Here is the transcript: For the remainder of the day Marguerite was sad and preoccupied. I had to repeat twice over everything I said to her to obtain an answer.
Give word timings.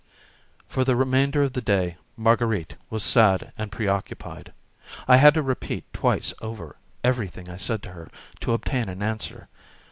For 0.67 0.83
the 0.83 0.95
remainder 0.95 1.43
of 1.43 1.53
the 1.53 1.61
day 1.61 1.95
Marguerite 2.17 2.73
was 2.89 3.03
sad 3.03 3.53
and 3.55 3.71
preoccupied. 3.71 4.51
I 5.07 5.17
had 5.17 5.35
to 5.35 5.43
repeat 5.43 5.83
twice 5.93 6.33
over 6.41 6.77
everything 7.03 7.51
I 7.51 7.57
said 7.57 7.83
to 7.83 7.91
her 7.91 8.09
to 8.39 8.53
obtain 8.53 8.89
an 8.89 9.03
answer. 9.03 9.47